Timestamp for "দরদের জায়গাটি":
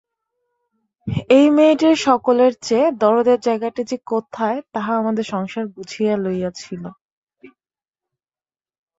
3.01-3.81